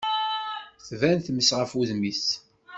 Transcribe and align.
tban 0.87 1.19
tmes 1.19 1.49
ɣef 1.59 1.71
wudem-is. 1.75 2.25